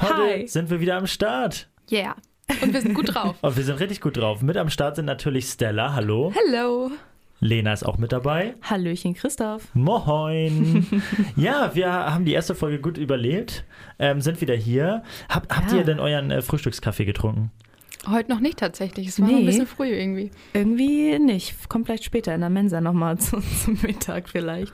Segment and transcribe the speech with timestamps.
[0.00, 0.46] Heute Hi.
[0.46, 1.68] sind wir wieder am Start.
[1.90, 2.16] Yeah.
[2.62, 3.36] Und wir sind gut drauf.
[3.42, 4.42] Und wir sind richtig gut drauf.
[4.42, 6.32] Mit am Start sind natürlich Stella, hallo.
[6.34, 6.90] Hello!
[7.40, 8.54] Lena ist auch mit dabei.
[8.62, 9.68] Hallöchen, Christoph.
[9.74, 10.86] Moin.
[11.36, 13.64] ja, wir haben die erste Folge gut überlebt,
[13.98, 15.02] ähm, sind wieder hier.
[15.28, 15.78] Hab, habt Ja.
[15.78, 17.50] ihr denn euren äh, Frühstückskaffee getrunken?
[18.08, 19.08] Heute noch nicht tatsächlich.
[19.08, 19.46] Es war noch ein Nee.
[19.46, 20.30] bisschen früh irgendwie.
[20.52, 21.68] Irgendwie nicht.
[21.68, 24.72] Kommt vielleicht später in der Mensa nochmal zu, zum Mittag vielleicht.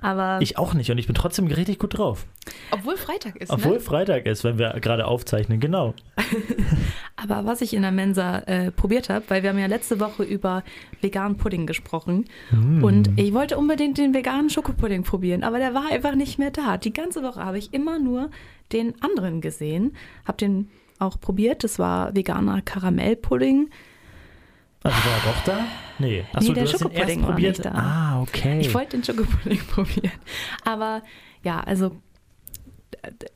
[0.00, 2.26] Aber Ich auch nicht und ich bin trotzdem richtig gut drauf.
[2.70, 3.80] Obwohl Freitag ist, Obwohl ne?
[3.80, 5.94] Freitag ist, wenn wir gerade aufzeichnen, genau.
[7.16, 10.22] Aber was ich in der Mensa äh, probiert habe, weil wir haben ja letzte Woche
[10.22, 10.62] über
[11.00, 12.26] veganen Pudding gesprochen
[12.82, 16.76] und ich wollte unbedingt den veganen Schokopudding probieren, aber der war einfach nicht mehr da.
[16.76, 18.30] Die ganze Woche habe ich immer nur
[18.72, 19.94] den anderen gesehen,
[20.26, 20.68] habe den
[21.00, 21.64] auch probiert.
[21.64, 23.70] Das war veganer Karamellpudding.
[24.82, 25.64] Also war er doch da?
[25.98, 26.24] Nee.
[26.32, 27.58] Achso, Nee, der du hast ihn erst Schokopudding war probiert.
[27.58, 27.70] nicht da.
[27.74, 28.60] Ah, okay.
[28.60, 30.12] Ich wollte den Schokopudding probieren,
[30.64, 31.02] aber
[31.42, 31.96] ja, also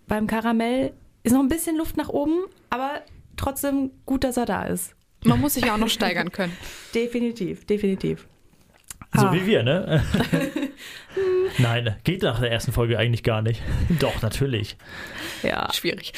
[0.06, 3.02] beim Karamell ist noch ein bisschen Luft nach oben, aber
[3.36, 4.94] trotzdem gut, dass er da ist.
[5.24, 6.56] Man muss sich ja auch noch steigern können.
[6.94, 8.26] Definitiv, definitiv.
[9.14, 9.32] so Ah.
[9.32, 10.02] wie wir, ne?
[11.58, 13.60] Nein, geht nach der ersten Folge eigentlich gar nicht.
[13.98, 14.76] Doch, natürlich.
[15.42, 15.68] Ja.
[15.72, 16.12] Schwierig.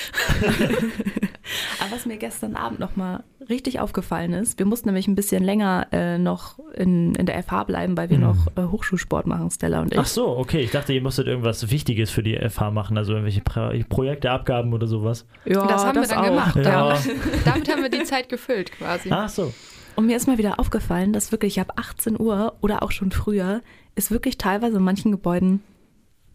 [1.81, 5.89] Aber was mir gestern Abend nochmal richtig aufgefallen ist, wir mussten nämlich ein bisschen länger
[5.91, 8.23] äh, noch in, in der FH bleiben, weil wir Mhm.
[8.25, 9.99] noch äh, Hochschulsport machen, Stella und ich.
[9.99, 10.61] Ach so, okay.
[10.61, 14.73] Ich dachte, ihr musstet irgendwas Wichtiges für die FH machen, also irgendwelche Pro Projekte, Abgaben
[14.73, 15.27] oder sowas.
[15.45, 16.25] ja, das haben wir dann auch.
[16.25, 16.57] gemacht.
[16.57, 16.63] Ja.
[16.63, 17.01] Damit,
[17.45, 19.09] damit haben wir die Zeit gefüllt quasi.
[19.11, 19.53] Ach so.
[19.97, 23.61] Und mir ist mal wieder aufgefallen, dass wirklich ab 18 Uhr oder auch schon früher
[23.95, 25.61] ist wirklich teilweise in manchen Gebäuden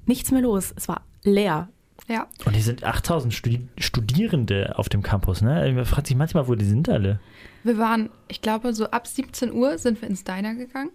[0.05, 0.73] nichts mehr los.
[0.75, 1.69] Es war leer.
[2.07, 2.27] Ja.
[2.45, 5.71] Und hier sind 8000 Studi Studierende auf dem Campus, ne?
[5.75, 7.19] Man fragt sich manchmal, wo die sind alle.
[7.63, 10.91] Wir waren, ich glaube, so ab 17 Uhr sind wir ins Diner gegangen.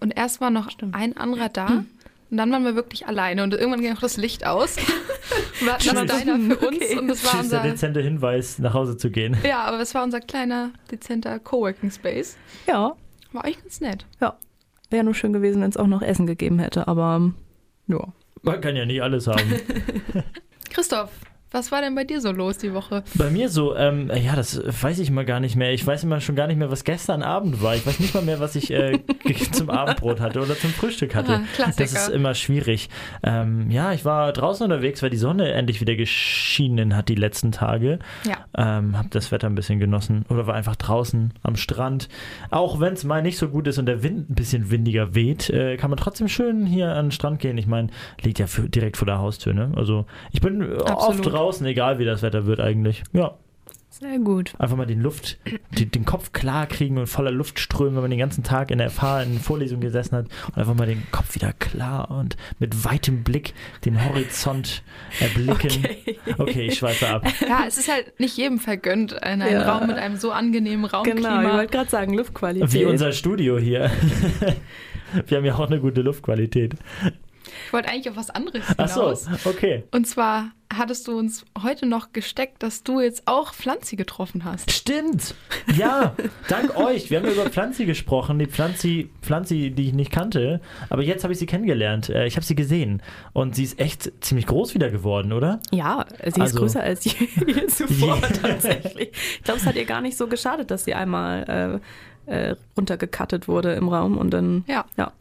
[0.00, 1.84] Und erst war noch ein anderer da.
[2.30, 3.42] Und dann waren wir wirklich alleine.
[3.42, 4.76] Und irgendwann ging auch das Licht aus.
[5.60, 6.18] Wir hatten das.
[6.20, 6.76] Diner für uns.
[6.76, 6.98] Okay.
[6.98, 7.70] Und das war Tschüss, der unser.
[7.70, 9.36] dezente Hinweis, nach Hause zu gehen.
[9.44, 12.36] Ja, aber es war unser kleiner, dezenter Coworking Space.
[12.66, 12.92] Ja,
[13.32, 14.06] War eigentlich ganz nett.
[14.20, 14.36] ja.
[14.90, 17.32] Wäre nur schön gewesen, wenn es auch noch Essen gegeben hätte, aber
[17.88, 18.06] ja.
[18.42, 19.42] Man kann ja nicht alles haben.
[20.70, 21.10] Christoph,
[21.50, 23.02] was war denn bei dir so los die Woche?
[23.14, 25.72] Bei mir so, ähm, ja, das weiß ich mal gar nicht mehr.
[25.72, 27.74] Ich weiß immer schon gar nicht mehr, was gestern Abend war.
[27.74, 28.98] Ich weiß nicht mal mehr, was ich äh,
[29.52, 31.36] zum Abendbrot hatte oder zum Frühstück hatte.
[31.36, 31.84] Ah, Klassiker.
[31.84, 32.90] Das ist immer schwierig.
[33.22, 37.50] Ähm, ja, ich war draußen unterwegs, weil die Sonne endlich wieder geschienen hat die letzten
[37.50, 37.98] Tage.
[38.26, 38.36] Ja.
[38.56, 42.10] Ähm, hab das Wetter ein bisschen genossen oder war einfach draußen am Strand.
[42.50, 45.48] Auch wenn es mal nicht so gut ist und der Wind ein bisschen windiger weht,
[45.48, 47.56] äh, kann man trotzdem schön hier an den Strand gehen.
[47.56, 47.88] Ich meine,
[48.20, 49.54] liegt ja für, direkt vor der Haustür.
[49.54, 49.72] Ne?
[49.76, 51.37] Also ich bin äh, oft Absolut.
[51.38, 53.02] Draußen, egal wie das Wetter wird eigentlich.
[53.12, 53.34] Ja,
[53.90, 54.52] Sehr gut.
[54.58, 55.38] einfach mal den Luft,
[55.76, 58.90] die, den Kopf klar kriegen und voller Luftströme, wenn man den ganzen Tag in der
[58.90, 63.24] FH in Vorlesungen gesessen hat und einfach mal den Kopf wieder klar und mit weitem
[63.24, 63.54] Blick
[63.84, 64.82] den Horizont
[65.20, 65.86] erblicken.
[66.38, 67.26] Okay, ich schweife ab.
[67.48, 69.72] Ja, es ist halt nicht jedem vergönnt, in einem Ja.
[69.72, 71.20] Raum mit einem so angenehmen Raumklima.
[71.40, 72.72] Genau, ich wollte gerade sagen, Luftqualität.
[72.72, 73.90] Wie unser Studio hier.
[75.26, 76.74] Wir haben ja auch eine gute Luftqualität.
[77.66, 79.26] Ich wollte eigentlich auf was anderes Ach so, hinaus.
[79.46, 79.84] okay.
[79.90, 84.70] Und zwar hattest du uns heute noch gesteckt, dass du jetzt auch Pflanzi getroffen hast.
[84.70, 85.34] Stimmt.
[85.76, 86.14] Ja,
[86.48, 87.10] dank euch.
[87.10, 88.38] Wir haben ja über Pflanzi gesprochen.
[88.38, 90.60] Die Pflanzi, Pflanzi, die ich nicht kannte.
[90.90, 92.10] Aber jetzt habe ich sie kennengelernt.
[92.10, 93.02] Äh, Ich habe sie gesehen.
[93.32, 95.60] Und sie ist echt ziemlich groß wieder geworden, oder?
[95.70, 97.12] Ja, sie ist Also- größer als je,
[97.46, 99.10] je zuvor Je- tatsächlich.
[99.38, 101.80] Ich glaube, es hat ihr gar nicht so geschadet, dass sie einmal äh,
[102.28, 104.84] äh, runtergekattet wurde im Raum und dann, Ja.
[104.96, 105.12] ja.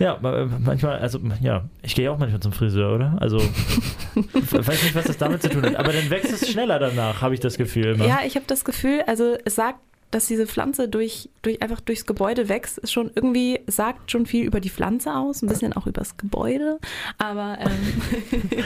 [0.00, 3.16] Ja, ma- manchmal, also ja, ich gehe auch manchmal zum Friseur, oder?
[3.20, 3.38] Also,
[4.14, 5.74] ich weiß nicht, was das damit zu tun hat.
[5.74, 8.06] Aber dann wächst es schneller danach, habe ich das Gefühl immer.
[8.06, 9.80] Ja, ich habe das Gefühl, also es sagt,
[10.12, 14.44] dass diese Pflanze durch, durch einfach durchs Gebäude wächst, ist schon irgendwie, sagt schon viel
[14.44, 16.78] über die Pflanze aus, ein bisschen auch über das Gebäude,
[17.18, 17.70] aber ähm,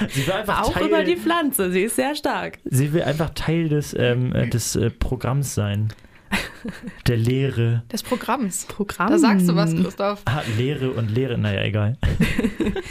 [0.11, 2.59] Sie will einfach auch Teil, über die Pflanze, sie ist sehr stark.
[2.67, 5.89] Sie will einfach Teil des, ähm, äh, des äh, Programms sein.
[7.07, 7.83] Der Lehre.
[7.93, 8.67] Des Programms.
[8.67, 9.09] Programm.
[9.09, 10.23] Da sagst du was, Christoph.
[10.25, 11.97] Ah, Lehre und Lehre, naja, egal.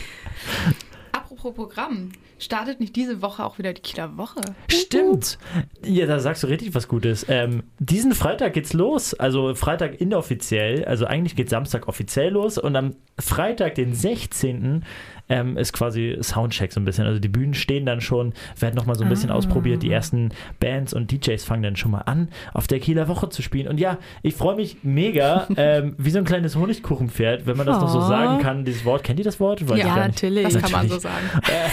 [1.12, 4.42] Apropos Programm, startet nicht diese Woche auch wieder die Kieler Woche?
[4.70, 5.40] Stimmt.
[5.84, 7.26] Ja, da sagst du richtig was Gutes.
[7.30, 9.14] Ähm, diesen Freitag geht's los.
[9.14, 10.86] Also Freitag inoffiziell.
[10.86, 12.58] Also eigentlich geht Samstag offiziell los.
[12.58, 14.86] Und am Freitag, den 16.
[15.32, 17.06] ähm, ist quasi Soundcheck so ein bisschen.
[17.08, 19.36] Also die Bühnen stehen dann schon, werden nochmal so ein bisschen Ah.
[19.36, 19.82] ausprobiert.
[19.84, 20.30] Die ersten
[20.60, 23.68] Bands und DJs fangen dann schon mal an, auf der Kieler Woche zu spielen.
[23.68, 27.80] Und ja, ich freue mich mega, ähm, wie so ein kleines Honigkuchenpferd, wenn man das
[27.80, 28.08] noch so Oh.
[28.08, 28.66] sagen kann.
[28.66, 29.68] Dieses Wort, kennt ihr das Wort?
[29.68, 30.22] Weiß ich Ja, gar nicht.
[30.22, 30.44] natürlich.
[30.54, 31.26] Das kann man so sagen.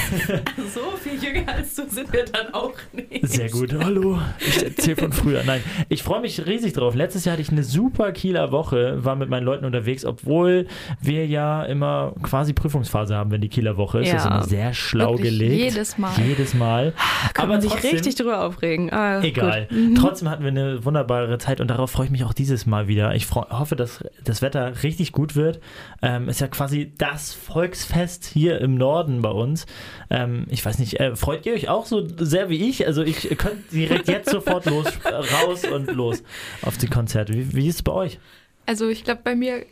[0.74, 3.26] So viel jünger als du sind wir dann auch nicht.
[3.28, 3.74] Sehr gut.
[3.82, 4.18] Hallo.
[4.38, 5.42] Ich erzähle von früher.
[5.44, 6.94] Nein, ich freue mich riesig drauf.
[6.94, 10.66] Letztes Jahr hatte ich eine super Kieler Woche, war mit meinen Leuten unterwegs, obwohl
[11.00, 14.12] wir ja immer quasi Prüfungsphase haben, wenn die Kieler Woche ist.
[14.12, 14.36] Das ist Ja.
[14.36, 15.54] immer sehr schlau Wirklich gelegt.
[15.74, 16.12] jedes Mal.
[16.20, 16.92] Jedes Mal.
[17.34, 18.92] Kann man sich richtig drüber aufregen.
[18.92, 19.66] Ah, Egal.
[19.68, 19.78] gut.
[19.78, 19.94] Mhm.
[19.94, 23.14] Trotzdem hatten wir eine wunderbare Zeit und darauf freue ich mich auch dieses Mal wieder.
[23.14, 25.60] Ich freu, hoffe, dass das Wetter richtig gut wird.
[26.02, 29.66] Ähm, ist ja quasi das Volksfest hier im Norden bei uns.
[30.10, 32.86] Ähm, ich weiß nicht, äh, freut ihr euch auch so sehr wie ich?
[32.86, 36.22] Also ich könnte direkt jetzt sofort los, raus und los
[36.62, 37.32] auf die Konzerte.
[37.34, 38.18] Wie, wie ist es bei euch?
[38.66, 39.64] Also ich glaube, bei mir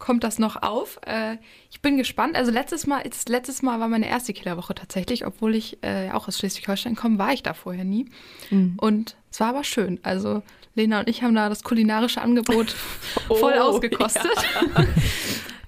[0.00, 0.98] kommt das noch auf.
[1.06, 1.36] Äh,
[1.70, 2.34] ich bin gespannt.
[2.34, 6.26] Also letztes Mal, jetzt, letztes Mal war meine erste Killerwoche tatsächlich, obwohl ich äh, auch
[6.26, 8.06] aus Schleswig-Holstein komme, war ich da vorher nie.
[8.50, 8.74] Mhm.
[8.80, 10.00] Und es war aber schön.
[10.02, 10.42] Also
[10.74, 12.70] Lena und ich haben da das kulinarische Angebot
[13.28, 14.26] voll Oh, ausgekostet.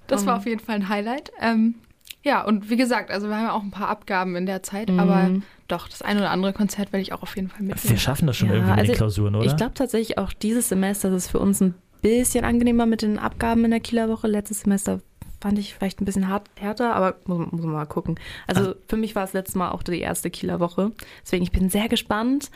[0.09, 1.33] Das war auf jeden Fall ein Highlight.
[1.41, 1.77] Ähm,
[2.23, 4.91] ja, und wie gesagt, also wir haben ja auch ein paar Abgaben in der Zeit,
[4.91, 4.99] Mhm.
[5.01, 5.31] aber
[5.69, 7.99] doch, das ein oder andere Konzert werde ich auch auf jeden Fall Wir mitnehmen.
[7.99, 9.47] schaffen das schon Ja, irgendwie mit also den Klausuren, oder?
[9.47, 13.19] Ich glaube tatsächlich auch dieses Semester ist es für uns ein bisschen angenehmer mit den
[13.19, 14.27] Abgaben in der Kieler Woche.
[14.27, 15.01] Letztes Semester
[15.41, 18.19] fand ich vielleicht ein bisschen hart, härter, aber muss, muss man mal gucken.
[18.47, 20.93] Also für mich war es letztes Mal auch die erste Kieler Woche.
[21.23, 22.51] Deswegen ich bin sehr gespannt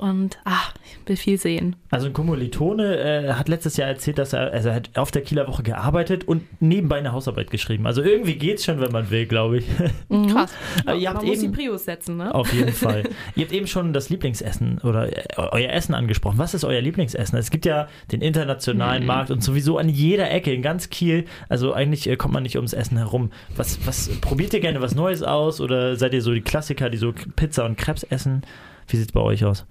[0.00, 1.76] und ach, ich will viel sehen.
[1.90, 5.20] Also ein Kommilitone äh, hat letztes Jahr erzählt, dass er, also er hat auf der
[5.20, 7.86] Kieler Woche gearbeitet und nebenbei eine Hausarbeit geschrieben.
[7.86, 9.66] Also irgendwie geht's schon, wenn man will, glaube ich.
[10.08, 10.52] Krass.
[10.86, 12.34] Aber ihr man habt muss die eben, Prius setzen, ne?
[12.34, 13.02] auf jeden Fall.
[13.36, 16.38] Ihr habt eben schon das Lieblingsessen oder äh, euer Essen angesprochen.
[16.38, 17.38] Was ist euer Lieblingsessen?
[17.38, 21.26] Es gibt ja den internationalen Markt und sowieso an jeder Ecke in ganz Kiel.
[21.50, 23.32] Also eigentlich äh, kommt man nicht ums Essen herum.
[23.54, 26.96] Was, was probiert ihr gerne was Neues aus oder seid ihr so die Klassiker, die
[26.96, 28.42] so Pizza und Krebs essen?
[28.88, 29.66] Wie sieht's bei euch aus?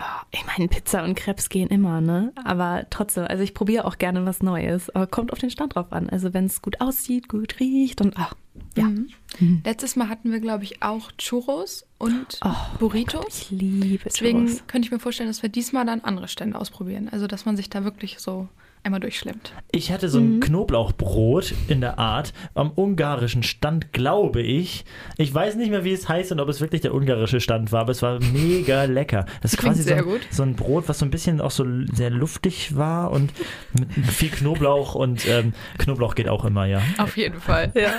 [0.00, 2.32] Oh, ich meine, Pizza und Krebs gehen immer, ne?
[2.44, 4.90] Aber trotzdem, also ich probiere auch gerne was Neues.
[4.90, 6.08] Aber kommt auf den Stand drauf an.
[6.08, 8.34] Also wenn es gut aussieht, gut riecht und ach,
[8.76, 8.84] ja.
[8.84, 9.62] Mhm.
[9.64, 13.26] Letztes Mal hatten wir, glaube ich, auch Churros und Oh, Burritos.
[13.42, 14.62] Ich liebe Deswegen Churros.
[14.68, 17.08] könnte ich mir vorstellen, dass wir diesmal dann andere Stände ausprobieren.
[17.10, 18.48] Also, dass man sich da wirklich so
[18.82, 19.52] einmal durchschlemmt.
[19.72, 24.84] Ich hatte so ein Knoblauchbrot in der Art am ungarischen Stand, glaube ich.
[25.16, 27.82] Ich weiß nicht mehr, wie es heißt und ob es wirklich der ungarische Stand war,
[27.82, 29.26] aber es war mega lecker.
[29.42, 30.20] Das ist quasi so sehr ein, gut.
[30.30, 33.32] so ein Brot, was so ein bisschen auch so sehr luftig war und
[33.78, 36.82] mit viel Knoblauch und ähm, Knoblauch geht auch immer, ja.
[36.98, 37.72] Auf jeden Fall.
[37.78, 37.92] Ja.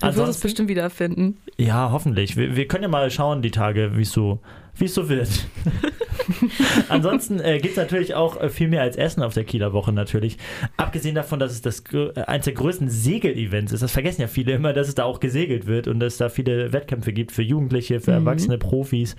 [0.00, 1.38] Du wirst es bestimmt wiederfinden.
[1.56, 2.36] Ja, hoffentlich.
[2.36, 4.40] Wir, wir können ja mal schauen, die Tage, wie es so,
[4.74, 5.28] wie es so wird.
[6.88, 9.92] Ansonsten äh, gibt es natürlich auch äh, viel mehr als Essen auf der Kieler Woche
[9.92, 10.38] natürlich.
[10.76, 13.82] Abgesehen davon, dass es das äh, eines der größten Segel-Events ist.
[13.82, 16.28] Das vergessen ja viele immer, dass es da auch gesegelt wird und dass es da
[16.28, 18.26] viele Wettkämpfe gibt für Jugendliche, für Mhm.
[18.26, 19.16] erwachsene Profis.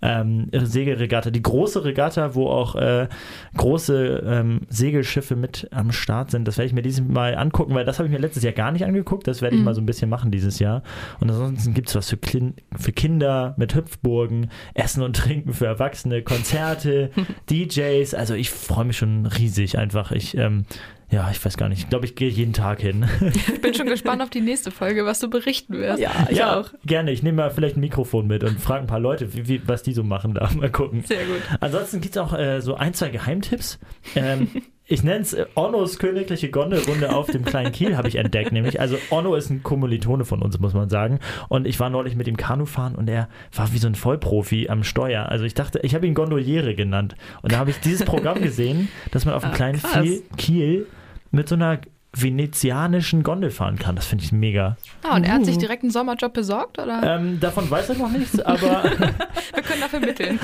[0.00, 3.08] Ähm, Segelregatta, die große Regatta, wo auch äh,
[3.56, 6.46] große ähm, Segelschiffe mit am Start sind.
[6.48, 8.72] Das werde ich mir dieses Mal angucken, weil das habe ich mir letztes Jahr gar
[8.72, 9.26] nicht angeguckt.
[9.28, 9.64] Das werde ich Mhm.
[9.66, 10.82] mal so ein bisschen machen dieses Jahr.
[11.20, 15.66] Und ansonsten gibt es was für, Klin für Kinder mit Hüpfburgen, Essen und Trinken für
[15.66, 16.51] Erwachsene, Konzerte,
[17.50, 18.14] DJs.
[18.14, 20.12] Also ich freue mich schon riesig einfach.
[20.12, 20.64] Ich, ähm,
[21.10, 21.80] ja, ich weiß gar nicht.
[21.80, 23.06] Ich glaube, ich gehe jeden Tag hin.
[23.52, 26.00] Ich bin schon gespannt auf die nächste Folge, was du berichten wirst.
[26.00, 26.70] Ja, ich ja, auch.
[26.84, 27.12] gerne.
[27.12, 29.82] Ich nehme mal vielleicht ein Mikrofon mit und frage ein paar Leute, wie, wie, was
[29.82, 30.50] die so machen da.
[30.56, 31.04] Mal gucken.
[31.04, 31.40] Sehr gut.
[31.60, 33.78] Ansonsten gibt es auch äh, so ein, zwei Geheimtipps.
[34.16, 34.48] Ähm,
[34.92, 38.52] ich nenne es äh, Onnos königliche Gondelrunde auf dem kleinen Kiel, habe ich entdeckt.
[38.52, 41.18] Nämlich, also Onno ist ein Kommilitone von uns, muss man sagen.
[41.48, 44.68] Und ich war neulich mit ihm Kanu fahren und er war wie so ein Vollprofi
[44.68, 45.26] am Steuer.
[45.26, 47.16] Also ich dachte, ich habe ihn Gondoliere genannt.
[47.40, 50.06] Und da habe ich dieses Programm gesehen, dass man auf dem Ah, kleinen krass.
[50.36, 50.86] Kiel
[51.30, 51.78] mit so einer
[52.14, 53.96] venezianischen Gondel fahren kann.
[53.96, 54.76] Das finde ich mega.
[55.02, 55.60] Ah, und er hat sich Uh.
[55.60, 57.02] direkt einen Sommerjob besorgt, oder?
[57.16, 58.84] Ähm, davon weiß er noch nichts, aber
[59.54, 60.38] Wir können dafür mitteln.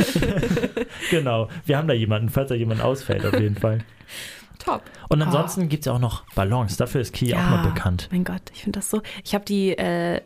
[1.11, 1.49] genau.
[1.67, 3.79] Wir haben da jemanden, falls da jemand ausfällt, auf jeden Fall.
[4.59, 4.83] Top.
[5.09, 6.77] Und ansonsten gibt es ja auch noch Ballons.
[6.77, 8.09] Dafür ist Kiel auch mal bekannt.
[8.11, 9.03] Mein Gott, ich finde das so.
[9.25, 10.21] Ich habe die, äh,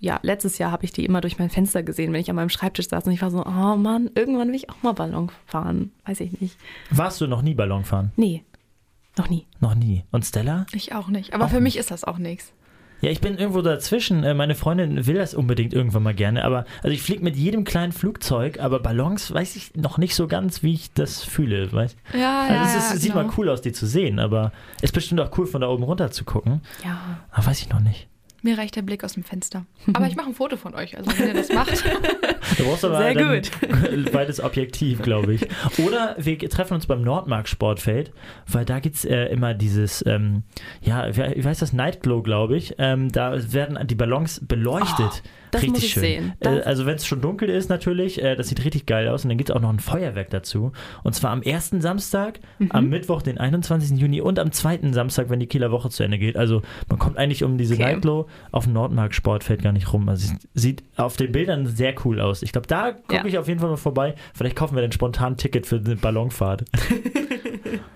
[0.00, 2.48] ja, letztes Jahr habe ich die immer durch mein Fenster gesehen, wenn ich an meinem
[2.48, 5.92] Schreibtisch saß und ich war so, oh Mann, irgendwann will ich auch mal Ballon fahren.
[6.04, 6.58] Weiß ich nicht.
[6.90, 8.10] Warst du noch nie Ballon fahren?
[8.16, 8.42] Nee,
[9.18, 9.46] noch nie.
[9.60, 10.04] Noch nie.
[10.12, 10.66] Und Stella?
[10.72, 11.34] Ich auch nicht.
[11.34, 12.52] Aber Auch für mich ist das auch nichts.
[13.02, 14.24] Ja, ich bin irgendwo dazwischen.
[14.24, 16.44] Äh, Meine Freundin will das unbedingt irgendwann mal gerne.
[16.44, 20.26] Aber also ich fliege mit jedem kleinen Flugzeug, aber Ballons weiß ich noch nicht so
[20.28, 21.70] ganz, wie ich das fühle.
[21.72, 21.96] Weißt?
[22.18, 23.24] Ja, Also ja, es ist, ja, sieht genau.
[23.26, 26.10] mal cool aus, die zu sehen, aber ist bestimmt auch cool, von da oben runter
[26.10, 26.62] zu gucken.
[26.84, 26.98] Ja.
[27.30, 28.08] Aber weiß ich noch nicht.
[28.42, 29.66] Mir reicht der Blick aus dem Fenster.
[29.92, 31.84] Aber ich mache ein Foto von euch, also wenn ihr das macht.
[32.58, 33.50] Du brauchst aber Sehr gut.
[34.12, 35.46] beides objektiv, glaube ich.
[35.78, 38.12] Oder wir treffen uns beim Nordmark Sportfeld,
[38.46, 40.44] weil da gibt es äh, immer dieses, ähm,
[40.80, 42.76] ja, wie wie heißt das, Nightglow, glaube ich.
[42.78, 45.22] Ähm, da werden die Ballons beleuchtet.
[45.24, 46.02] Oh, das richtig muss ich schön.
[46.02, 46.32] sehen.
[46.40, 49.24] Äh, Das- also wenn es schon dunkel ist natürlich, äh, das sieht richtig geil aus.
[49.24, 50.72] Und dann gibt es auch noch ein Feuerwerk dazu.
[51.02, 52.68] Und zwar am ersten Samstag, Mhm.
[52.72, 53.98] am Mittwoch, den 21.
[53.98, 56.36] Juni und am zweiten Samstag, wenn die Kieler Woche zu Ende geht.
[56.36, 57.82] Also man kommt eigentlich um diese Okay.
[57.84, 60.08] Nightglow auf dem Nordmark Sportfeld gar nicht rum.
[60.08, 62.42] Also sieht auf den Bildern sehr cool aus.
[62.42, 63.24] Ich glaube, da gucke Ja.
[63.26, 64.14] ich auf jeden Fall mal vorbei.
[64.34, 66.64] Vielleicht kaufen wir dann spontan ein Ticket für eine Ballonfahrt.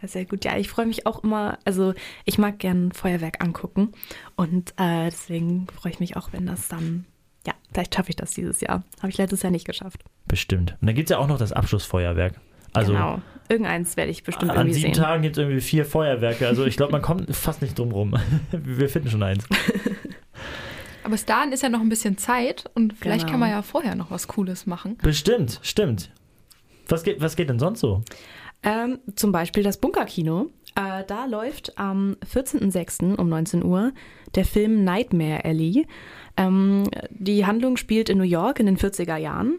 [0.00, 0.44] Ja, sehr gut.
[0.44, 1.92] Ja, ich freue mich auch immer, also
[2.24, 3.92] ich mag gern Feuerwerk angucken
[4.36, 7.04] und äh, deswegen freue ich mich auch, wenn das dann,
[7.46, 8.84] ja, vielleicht schaffe ich das dieses Jahr.
[8.98, 10.04] Habe ich letztes Jahr nicht geschafft.
[10.28, 10.76] Bestimmt.
[10.80, 12.34] Und dann gibt es ja auch noch das Abschlussfeuerwerk.
[12.74, 13.20] Also genau.
[13.48, 15.02] Irgendeins werde ich bestimmt an irgendwie sieben sehen.
[15.02, 16.46] Tagen gibt es irgendwie vier Feuerwerke.
[16.46, 18.14] Also ich glaube, man kommt fast nicht drum rum.
[18.52, 19.46] Wir finden schon eins.
[21.02, 23.30] Aber bis dahin ist ja noch ein bisschen Zeit und vielleicht Genau.
[23.32, 24.98] kann man ja vorher noch was Cooles machen.
[24.98, 26.10] Bestimmt, stimmt.
[26.88, 28.02] Was geht, was geht denn sonst so?
[28.62, 30.50] Ähm, zum Beispiel das Bunkerkino.
[30.74, 33.16] Äh, da läuft am 14.06.
[33.16, 33.92] um 19 Uhr
[34.34, 35.86] der Film Nightmare Alley.
[36.36, 39.58] Ähm, die Handlung spielt in New York in den 40er Jahren.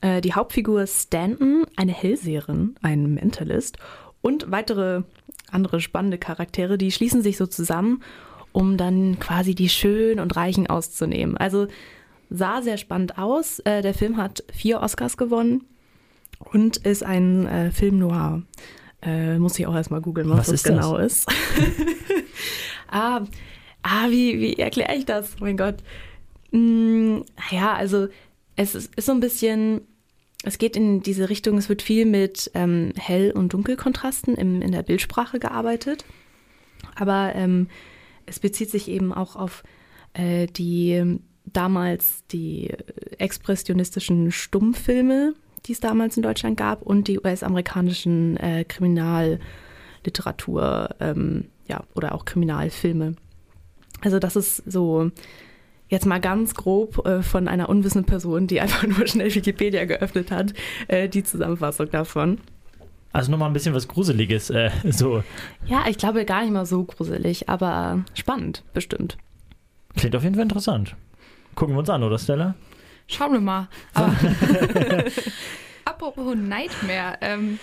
[0.00, 3.78] Äh, die Hauptfigur Stanton, eine Hellseherin, ein Mentalist
[4.20, 5.02] und weitere
[5.50, 8.02] andere spannende Charaktere, die schließen sich so zusammen,
[8.52, 11.36] um dann quasi die Schönen und Reichen auszunehmen.
[11.36, 11.68] Also
[12.30, 13.60] sah sehr spannend aus.
[13.60, 15.64] Äh, der Film hat vier Oscars gewonnen
[16.52, 18.42] und ist ein äh, Film noir.
[19.02, 20.72] Äh, muss ich auch erstmal googeln, was, Was das ist das?
[20.72, 21.28] genau ist.
[22.90, 23.22] ah,
[23.82, 25.34] ah, wie, wie erkläre ich das?
[25.40, 25.76] Oh mein Gott.
[26.52, 27.18] Mm,
[27.50, 28.08] ja, also
[28.56, 29.82] es ist, ist so ein bisschen,
[30.44, 34.72] es geht in diese Richtung, es wird viel mit ähm, Hell- und Dunkelkontrasten im, in
[34.72, 36.04] der Bildsprache gearbeitet.
[36.94, 37.68] Aber ähm,
[38.26, 39.64] es bezieht sich eben auch auf
[40.14, 42.70] äh, die damals die
[43.18, 45.34] expressionistischen Stummfilme,
[45.66, 52.24] die es damals in Deutschland gab, und die US-amerikanischen äh, Kriminalliteratur, ähm, ja, oder auch
[52.24, 53.16] Kriminalfilme.
[54.02, 55.10] Also das ist so
[55.88, 60.30] jetzt mal ganz grob äh, von einer unwissenden Person, die einfach nur schnell Wikipedia geöffnet
[60.30, 60.54] hat,
[60.88, 62.38] äh, die Zusammenfassung davon.
[63.12, 64.50] Also nochmal ein bisschen was Gruseliges.
[64.50, 65.22] Äh, so
[65.66, 69.16] Ja, ich glaube gar nicht mal so gruselig, aber spannend, bestimmt.
[69.96, 70.96] klingt auf jeden Fall interessant.
[71.54, 72.56] Gucken wir uns an, oder Stella?
[73.06, 73.68] Schauen wir mal.
[73.92, 74.14] Aber
[75.84, 77.58] apropos Nightmare, ähm,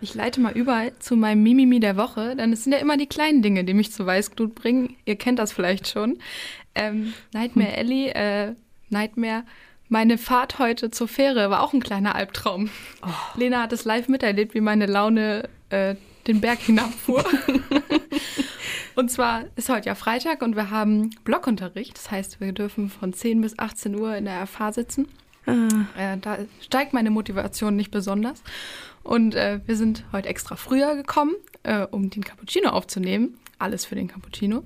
[0.00, 3.06] ich leite mal über zu meinem Mimimi der Woche, denn es sind ja immer die
[3.06, 4.96] kleinen Dinge, die mich zu Weißglut bringen.
[5.04, 6.18] Ihr kennt das vielleicht schon.
[6.74, 8.54] Ähm, Nightmare Ellie, äh,
[8.88, 9.44] Nightmare.
[9.88, 12.70] Meine Fahrt heute zur Fähre war auch ein kleiner Albtraum.
[13.36, 15.94] Lena hat es live miterlebt, wie meine Laune äh,
[16.26, 17.24] den Berg hinabfuhr.
[18.98, 21.96] und zwar ist heute ja Freitag und wir haben Blockunterricht.
[21.96, 25.06] Das heißt, wir dürfen von 10 bis 18 Uhr in der FH sitzen.
[25.46, 28.42] Äh, da steigt meine Motivation nicht besonders.
[29.04, 33.38] Und äh, wir sind heute extra früher gekommen, äh, um den Cappuccino aufzunehmen.
[33.60, 34.64] Alles für den Cappuccino.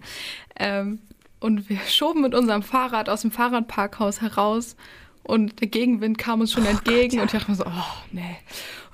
[0.57, 1.01] Ähm,
[1.39, 4.77] und wir schoben mit unserem Fahrrad aus dem Fahrradparkhaus heraus.
[5.25, 7.21] Und der Gegenwind kam uns schon entgegen.
[7.21, 8.39] Und ich dachte mir so, oh, nee.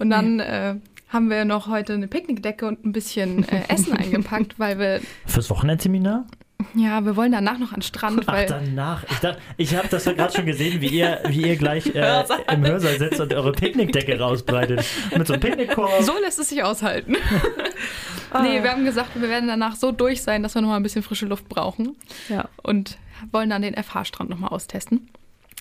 [0.00, 0.74] Und dann äh,
[1.08, 5.48] haben wir noch heute eine Picknickdecke und ein bisschen äh, Essen eingepackt, weil wir, Fürs
[5.50, 6.26] Wochenendseminar?
[6.74, 9.04] ja, wir wollen danach noch an den Strand, Ach, weil danach.
[9.10, 12.24] Ich, dachte, ich habe das ja gerade schon gesehen, wie ihr, wie ihr gleich äh,
[12.52, 14.84] im Hörsaal sitzt und eure Picknickdecke rausbreitet.
[15.16, 16.02] Mit so einem Picknickkorb.
[16.02, 17.12] So lässt es sich aushalten.
[18.42, 20.82] nee, wir haben gesagt, wir werden danach so durch sein, dass wir noch mal ein
[20.82, 21.96] bisschen frische Luft brauchen
[22.28, 22.48] Ja.
[22.62, 22.98] und
[23.32, 25.08] wollen dann den FH-Strand noch mal austesten.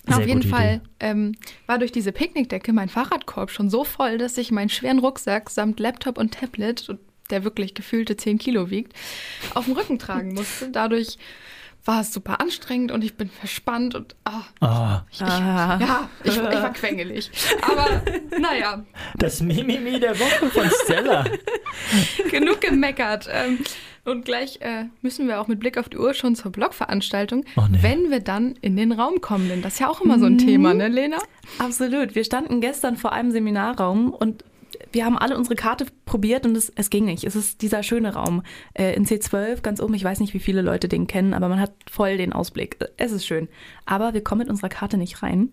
[0.08, 1.34] Sehr Auf jeden Fall ähm,
[1.66, 5.80] war durch diese Picknickdecke mein Fahrradkorb schon so voll, dass ich meinen schweren Rucksack samt
[5.80, 6.88] Laptop und Tablet,
[7.30, 8.94] der wirklich gefühlte 10 Kilo wiegt,
[9.54, 10.70] auf dem Rücken tragen musste.
[10.72, 11.18] Dadurch
[11.86, 15.78] war es super anstrengend und ich bin verspannt und ah, Ah, ich, Ah.
[15.80, 17.32] ja, ich, ich war quengelig.
[17.62, 18.02] Aber
[18.40, 18.84] naja,
[19.16, 21.24] das Mimimi der Woche von Stella.
[22.32, 23.30] genug gemeckert.
[23.32, 23.60] Ähm,
[24.08, 27.64] und gleich äh, müssen wir auch mit Blick auf die Uhr schon zur Blogveranstaltung, Oh,
[27.70, 27.80] nee.
[27.82, 29.50] wenn wir dann in den Raum kommen.
[29.50, 31.18] Denn das ist ja auch immer so ein Thema, ne, Lena?
[31.60, 32.16] Absolut.
[32.16, 34.44] Wir standen gestern vor einem Seminarraum und
[34.92, 37.24] wir haben alle unsere Karte probiert und es, es ging nicht.
[37.24, 39.94] Es ist dieser schöne Raum äh, in C12 ganz oben.
[39.94, 42.78] Ich weiß nicht, wie viele Leute den kennen, aber man hat voll den Ausblick.
[42.98, 43.48] Es ist schön.
[43.86, 45.50] Aber wir kommen mit unserer Karte nicht rein.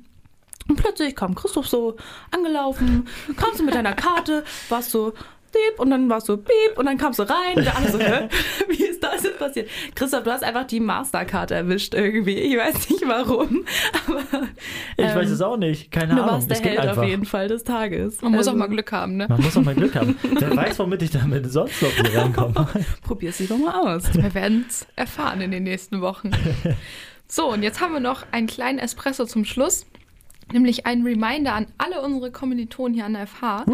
[0.69, 1.97] Und plötzlich kam Christoph so
[2.31, 3.07] angelaufen,
[3.37, 5.13] kamst du mit deiner Karte, warst so
[5.55, 7.99] piep, und dann war es so piep, und dann kamst du rein, und alle so,
[7.99, 8.29] hä?
[8.69, 9.69] Wie ist das denn passiert?
[9.95, 12.35] Christoph, du hast einfach die Mastercard erwischt irgendwie.
[12.39, 13.65] Ich weiß nicht warum,
[14.07, 14.21] aber
[14.97, 15.91] Ich ähm, weiß es auch nicht.
[15.91, 16.35] Keine du Ahnung.
[16.35, 17.03] warst der es geht Held einfach.
[17.03, 18.21] auf jeden Fall des Tages.
[18.23, 19.27] Man muss auch Also, mal Glück haben, ne?
[19.29, 20.19] Man muss auch mal Glück haben.
[20.23, 22.55] Wer weiß, womit ich damit sonst noch hier reinkomme.
[23.03, 24.13] Probier sie doch mal aus.
[24.15, 26.31] Wir werden es erfahren in den nächsten Wochen.
[27.29, 29.87] So, und jetzt haben wir noch einen kleinen Espresso zum Schluss.
[30.53, 33.65] Nämlich ein Reminder an alle unsere Kommilitonen hier an der FH.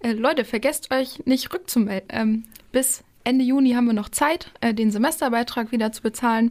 [0.00, 2.08] Äh, Leute, vergesst euch nicht rückzumelden.
[2.10, 6.50] Ähm, bis Ende Juni haben wir noch Zeit, äh, den Semesterbeitrag wieder zu bezahlen.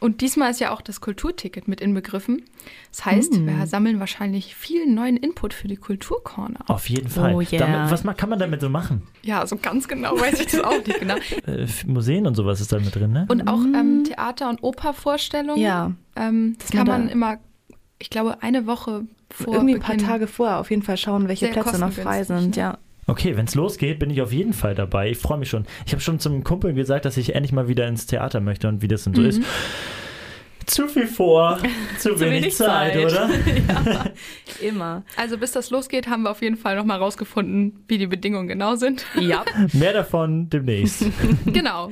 [0.00, 2.42] Und diesmal ist ja auch das Kulturticket mit inbegriffen.
[2.90, 6.60] Das heißt, wir sammeln wahrscheinlich viel neuen Input für die Kulturcorner.
[6.66, 7.32] Auf jeden Fall.
[7.34, 7.58] Oh, yeah.
[7.58, 9.02] damit, was kann man damit so machen?
[9.22, 11.14] Ja, so ganz genau weiß ich das auch nicht genau.
[11.46, 13.26] Äh, Museen und sowas ist da mit drin, ne?
[13.28, 15.62] Und auch ähm, Theater- und Opervorstellungen.
[15.62, 17.38] Ja, Ähm, das kann man man da- immer,
[17.98, 19.96] ich glaube, eine Woche vor irgendwie ein paar.
[19.96, 22.56] Tage vorher auf jeden Fall schauen, welche Plätze noch frei sind.
[22.56, 22.78] Ja.
[23.08, 25.10] Okay, wenn es losgeht, bin ich auf jeden Fall dabei.
[25.10, 25.64] Ich freue mich schon.
[25.86, 28.82] Ich habe schon zum Kumpel gesagt, dass ich endlich mal wieder ins Theater möchte und
[28.82, 29.28] wie das denn so Mhm.
[29.28, 29.42] ist.
[30.66, 31.58] Zu viel vor,
[32.00, 33.30] zu, wenig, Zeit, oder?
[33.68, 34.04] ja,
[34.60, 35.04] immer.
[35.16, 38.74] Also bis das losgeht, haben wir auf jeden Fall nochmal rausgefunden, wie die Bedingungen genau
[38.74, 39.06] sind.
[39.20, 39.44] Ja.
[39.72, 41.04] Mehr davon demnächst.
[41.46, 41.90] genau.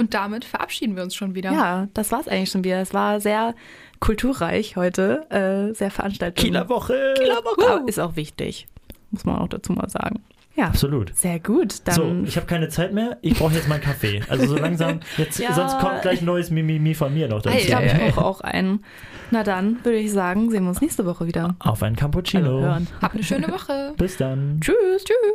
[0.00, 1.52] Und damit verabschieden wir uns schon wieder.
[1.52, 2.80] ja, das war's eigentlich schon wieder.
[2.80, 3.54] Es war sehr
[4.00, 6.38] kulturreich heute, äh, sehr veranstaltet.
[6.42, 6.94] Kieler Woche.
[6.94, 7.82] Woche.
[7.86, 8.66] Ist auch wichtig,
[9.10, 10.22] muss man auch dazu mal sagen.
[10.56, 11.14] Ja, Absolut.
[11.14, 11.86] sehr gut.
[11.86, 13.18] Dann so, ich habe keine Zeit mehr.
[13.20, 14.20] Ich brauche jetzt meinen Kaffee.
[14.28, 15.52] Also so langsam, jetzt, Ja.
[15.54, 17.56] sonst kommt gleich neues Mimimi von mir noch dazu.
[17.56, 18.84] Ich glaube, ich brauche auch einen.
[19.30, 21.54] Na dann würde ich sagen, sehen wir uns nächste Woche wieder.
[21.60, 22.72] Auf ein Cappuccino.
[22.72, 22.86] Also.
[23.00, 23.92] Habt eine schöne Woche.
[23.96, 24.58] Bis dann.
[24.60, 25.04] Tschüss.
[25.04, 25.34] Tschüss.